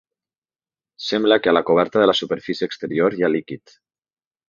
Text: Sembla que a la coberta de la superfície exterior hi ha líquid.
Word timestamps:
Sembla 1.09 1.37
que 1.45 1.53
a 1.53 1.55
la 1.55 1.63
coberta 1.69 2.03
de 2.03 2.09
la 2.13 2.17
superfície 2.23 2.71
exterior 2.73 3.19
hi 3.19 3.25
ha 3.29 3.35
líquid. 3.39 3.81